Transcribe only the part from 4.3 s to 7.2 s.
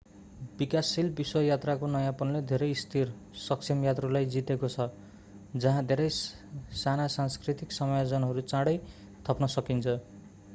जितेको छ जहाँ धेरै साना